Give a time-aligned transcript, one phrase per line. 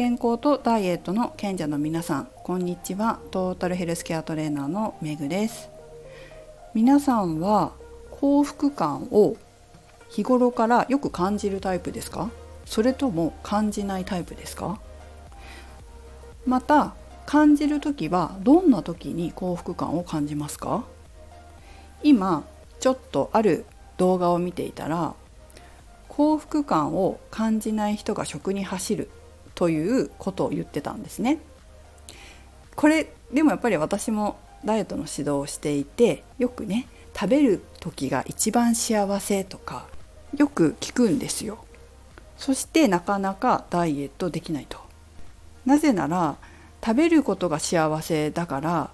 [0.00, 2.28] 健康とダイエットの賢者の皆さん。
[2.42, 3.20] こんにちは。
[3.30, 5.68] トータルヘルスケアトレーナーのめぐです。
[6.72, 7.72] 皆さんは
[8.10, 9.36] 幸福感を
[10.08, 12.30] 日頃からよく感じるタイプですか？
[12.64, 14.80] それとも感じないタイプですか？
[16.46, 16.94] また
[17.26, 20.82] 感じる時はどんな時に幸福感を感じますか？
[22.02, 22.44] 今
[22.78, 23.66] ちょっとある
[23.98, 25.12] 動画を見ていたら
[26.08, 29.10] 幸福感を感じない人が食に走る
[29.60, 31.36] ということを言ってたんですね。
[32.76, 39.86] これでもやっぱり私もダイエットの指導をしていてよくね食べる時が一番幸せとか
[40.34, 41.62] よく聞くんですよ。
[42.38, 44.78] そしてなかなかダイエットできないと。
[45.66, 46.36] なぜなら
[46.82, 48.90] 食べることが幸せだから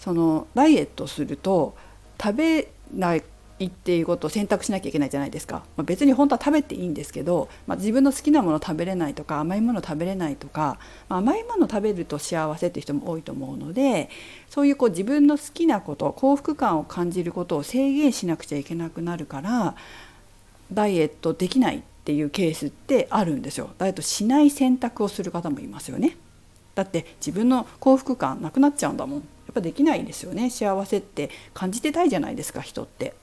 [0.00, 1.76] そのダイエットすると
[2.20, 3.22] 食べない
[3.58, 10.78] いっていうことを選択しなきゃいけないじゃないですか、まあ、別に本当は食べていいんですけど、まあ、自分の好きなもの食べれないとか甘いもの食べれないとか、
[11.08, 14.10] まあ、甘いもの食べると幸せっていう人も多いと思うので
[14.48, 19.74] そういうこう自分の好きなこと幸福感を感じることを制限しなくちゃいけなくなるから
[20.72, 23.70] ダイエットできないっていうケースってあるんですよ。
[23.78, 26.16] ダイエットしない選択をする方もいますよね。
[26.74, 29.18] だって自分の幸福感なくなっちゃうんだもん。
[29.20, 33.14] やっぱできないですよね幸せって感じてたいじゃないですか人って。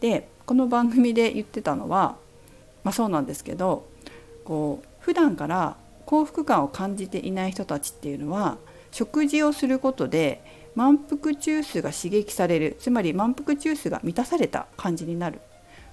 [0.00, 2.16] でこの番組で言ってたのは、
[2.84, 3.86] まあ、そうなんですけど
[4.44, 8.58] こう普段から幸福感を感じていない人たちっていうのは
[8.90, 10.42] 食事をすることで
[10.74, 15.40] 満腹中枢が刺激されるつまり満腹中枢が満たされた感じになる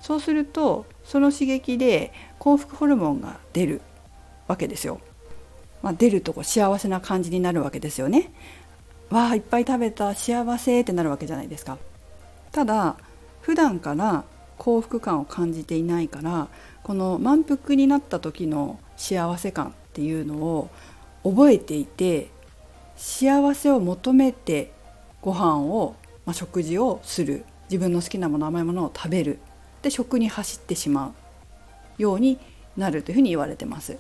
[0.02, 3.82] そうするとその刺激で幸福ホルモンが出る
[4.48, 5.00] わけですよ。
[5.82, 8.32] まあ、出るとこ幸せな感じになるわけですよね。
[9.10, 11.78] わあいっぱい食べた幸せってなるわけじゃないですか。
[12.52, 12.98] ただ
[13.48, 14.26] 普段から
[14.58, 16.50] 幸福感を感じていないから
[16.84, 20.70] この満腹になった時の幸せ感っていうのを
[21.24, 22.28] 覚えていて
[22.98, 24.74] 幸せを求めて
[25.22, 27.46] ご飯を、まあ、食事をする。
[27.70, 29.40] 自分の好きなもの甘いものを食べる。
[29.82, 31.14] で食に走ってしま
[32.00, 32.02] う。
[32.02, 32.40] ように
[32.76, 33.98] なるというふうに言われてます。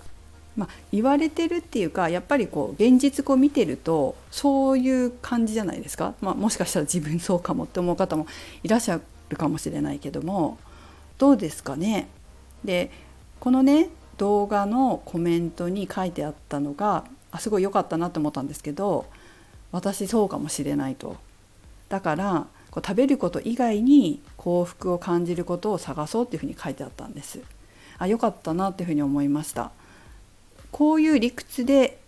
[0.57, 8.27] まあ、言われてるっていうかやっぱりこう現実こう見てるとそういう感じじゃないですか、まあ、もしかしたら自分そうかもって思う方も
[8.63, 10.57] いらっしゃるかもしれないけども
[11.17, 12.07] どうですかね？
[12.63, 12.91] で
[13.39, 19.05] このね動画のコメントに書いてあったのがあすごい良かったなと思ったんですけど
[19.71, 21.17] 私そうかもしれないと。
[21.89, 27.39] だからこう食べること以外に幸福を感じることを探そうっていうふうに書いてあったんです。
[27.97, 29.71] あ良かったなっていうふうに思いました。
[30.71, 31.99] こういう理屈で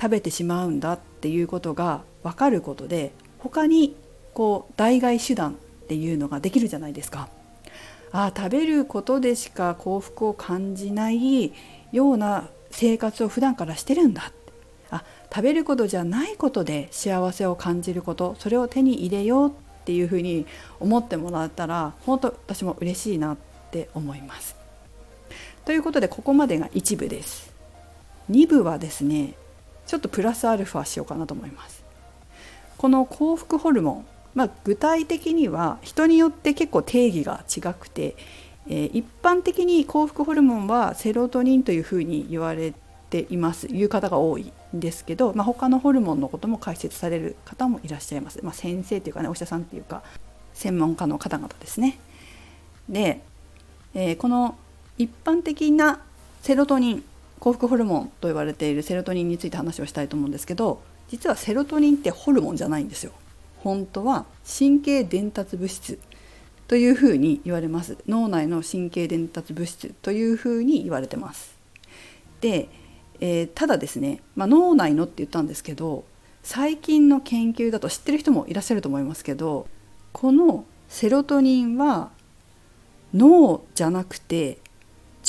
[0.00, 3.94] 食べてしまうんだっていうことが分かることで他に
[4.34, 5.56] こう代替手段
[5.92, 7.28] っていうのができるじゃないですか。
[8.12, 11.52] あ食べることでしか幸福を感じない
[11.92, 14.52] ような生活を普段からしてるんだって
[14.90, 19.52] あ食べることじゃないことで幸せを感じることそれを手に入れようっ
[19.84, 20.46] ていうふうに
[20.80, 23.36] 思ってもらったら本当私も嬉しいなっ
[23.70, 24.56] て思います。
[25.66, 27.52] ということでここまでが1部です。
[28.30, 29.34] 2部はですね
[29.86, 31.84] ちょっとプラスアルファしようかなと思います。
[32.78, 38.16] この幸福ホルモンまあ、具体的には人によって結構定義が違くて、
[38.68, 42.72] えー、一般的に幸福ホルモンはセロトニンというふうに言われ
[43.10, 50.02] ていますいう方が多いんですけど、まあ、他のホルモンのことも解説される方もいらっしゃいます、まあ、先生というかねお医者さんっていうか
[50.54, 51.98] 専門家の方々ですね。
[52.88, 53.22] で、
[53.94, 54.56] えー、この
[54.98, 56.00] 一般的な
[56.42, 57.04] セロトニン
[57.38, 63.12] 幸福ホルモンと言われているセロトニンについて話をしたいと思うんですけど実はセロトニンってホルモンじゃないんですよ。
[63.62, 65.98] 本当は神経伝達物質
[66.68, 67.98] というふうに言われます。
[68.08, 71.54] 脳内の神経伝達物質というふうに言われてます。
[72.40, 72.68] で、
[73.20, 76.04] えー、ただですね、まあ、脳内のって言ったんですけど
[76.42, 79.68] 最近の研究だと知ってる人もいらっしゃると思いますけど
[80.12, 82.10] このセロトニンは
[83.14, 84.58] 脳じゃなくて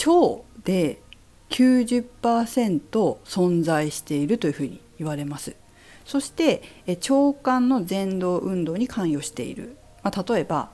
[0.07, 1.01] 腸で
[1.49, 2.79] 90%
[3.25, 5.55] 存在しているというふうに言われます。
[6.05, 10.69] そして腸管の前動運動に関与している、まあ、例えば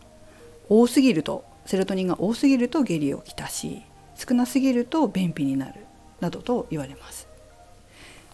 [0.69, 3.83] 多すぎるとセロトニンが多すぎると下痢をきたし
[4.15, 5.85] 少なすぎると便秘になる
[6.19, 7.29] などと言われます。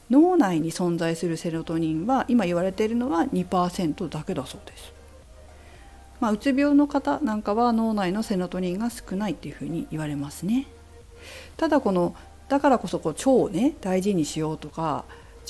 [0.09, 4.93] 脳内に存在するセロトニンは今言われているのは2%だけだそうです、
[6.19, 10.67] まあ、うつ病の方なんかは脳内のセロトニンが少ないっていうふうに言われますね。
[11.57, 12.15] ただこの
[12.49, 15.05] だからこそこう腸をね大事にしようとか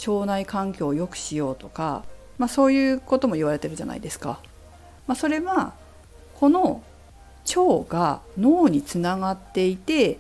[0.08, 2.04] 腸内環境を良くしようとか、
[2.38, 4.40] まあ、そういうことも言われてるじゃないですか。
[5.08, 5.74] まあ、それは
[6.36, 6.84] この
[7.46, 10.20] 腸が脳につながっていて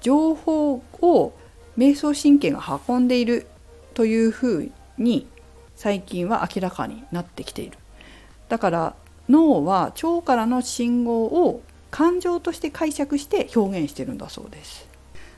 [0.00, 1.32] 情報を
[1.76, 3.46] 瞑想神経が運んでいる
[3.94, 5.26] というふうに
[5.74, 7.76] 最近は明らかになってきている
[8.48, 8.94] だから
[9.28, 11.60] 脳は腸からの信号を
[11.90, 14.88] 感情として解釈して表現してるんだそうです。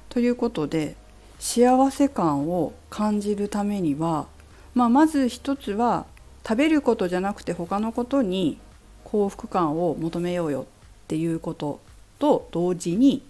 [0.08, 0.96] ということで
[1.38, 4.26] 幸せ感を感じるためには、
[4.74, 6.06] まあ、まず一つは
[6.46, 8.58] 食べることじゃなくて他のことに
[9.04, 10.64] 幸福感を求めようよっ
[11.06, 11.80] ていうこと
[12.18, 13.22] と同時に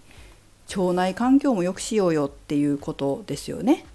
[0.75, 3.85] 腸内環境も良くしようよっていうことですよね。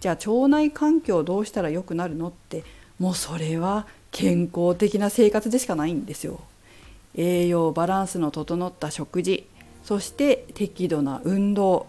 [0.00, 2.64] じゃあ腸内環境どうしたら良くなるのって
[2.98, 6.40] もうそれは健康的な生活でしかないんですよ。
[7.14, 9.46] 栄養バランスの整った食事
[9.84, 11.86] そして適度な運動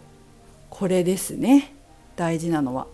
[0.72, 1.76] これですね。
[2.16, 2.88] 大事なのは。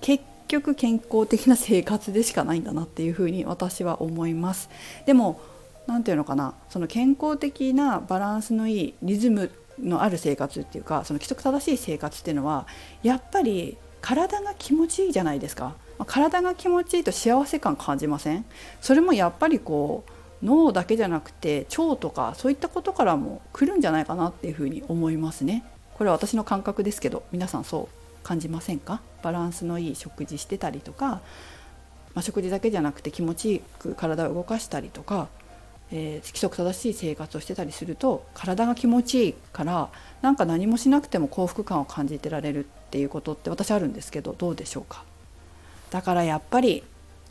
[0.00, 4.68] 結局健康的な生活でしかないんだなっていうふうに私は思います。
[5.06, 5.40] でも
[5.86, 6.54] 何て言うのかな。
[6.70, 12.66] その健康的なバランスのいいリズムのある生活っていうかその規則正しい生活っていうのは
[13.02, 15.76] やっぱり体が気持ちいいじゃないですか。
[16.06, 18.44] 体が気持ちいいと幸せ感感じません？
[18.80, 20.04] それもやっぱりこ
[20.42, 25.64] う脳だけじゃなくて腸とかそういったことからも来るんじゃないかなっていうふうに思いますね。
[26.02, 29.00] これは私の感覚ですけど皆さんそう感じませんか？
[29.22, 31.20] バランスのいい食事してたりとか、ま
[32.16, 35.28] あ、食事だけじゃなくて気持ちよく体を動かしたりとか
[35.92, 39.90] えー、規則正しい生活をしてたりすると体が気持ちいいから
[40.22, 45.04] なんか何もしなくても幸福感を感じてられるっていうことって私あるんですけどどうでしょうか？
[45.90, 46.82] だからやっぱり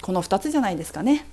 [0.01, 1.25] この2つじゃないですかね。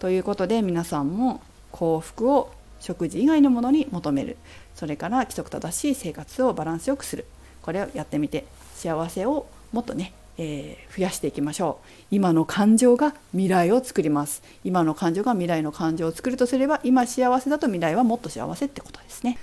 [0.00, 1.40] ということで皆さんも
[1.70, 2.50] 幸福を
[2.82, 4.36] 食事以外のものに求める。
[4.74, 7.24] それから規則正しい生活をバランスよくする。
[7.62, 8.44] これをやってみて
[8.74, 11.86] 幸せをもっとねえー、増やしていきましょう。
[12.10, 14.42] 今の感情が未来を作ります。
[14.64, 19.38] 今の感情が未来の感情を作るとすれば今幸せだと未来はもっと幸せってことですね。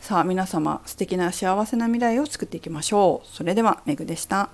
[0.00, 3.28] さあ皆様素敵な幸せな未来を作っていきましょう。
[3.28, 4.50] それではめぐでした。